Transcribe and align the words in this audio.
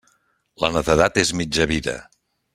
La 0.63 0.71
netedat 0.77 1.21
és 1.25 1.33
mitja 1.43 1.69
vida. 1.75 1.97